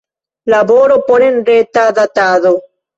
[0.53, 2.53] Laboro por enreta datado.